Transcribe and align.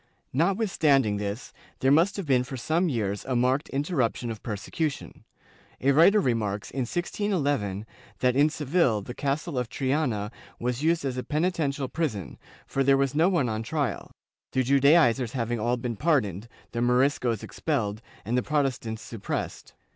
^ 0.01 0.03
Notwithstanding 0.33 1.17
this, 1.17 1.53
there 1.79 1.91
must 1.91 2.17
have 2.17 2.25
been 2.25 2.43
for 2.43 2.57
some 2.57 2.89
years 2.89 3.23
a 3.25 3.35
marked 3.35 3.69
interruption 3.69 4.31
of 4.31 4.41
persecution. 4.41 5.25
A 5.79 5.91
writer 5.91 6.19
remarks, 6.19 6.71
in 6.71 6.89
1611, 6.89 7.85
that 8.17 8.35
in 8.35 8.49
Seville 8.49 9.03
the 9.03 9.13
Castle 9.13 9.59
of 9.59 9.69
Triana 9.69 10.31
was 10.59 10.81
used 10.81 11.05
as 11.05 11.17
a 11.19 11.23
peniten 11.23 11.69
tial 11.71 11.87
prison, 11.93 12.39
for 12.65 12.83
there 12.83 12.97
was 12.97 13.13
no 13.13 13.29
one 13.29 13.47
on 13.47 13.61
trial, 13.61 14.09
the 14.53 14.63
Judaizers 14.63 15.33
having 15.33 15.59
all 15.59 15.77
been 15.77 15.95
pardoned, 15.97 16.47
the 16.71 16.81
Moriscos 16.81 17.43
expelled 17.43 18.01
and 18.25 18.35
the 18.35 18.41
Protestants 18.41 19.03
suppressed.' 19.03 19.75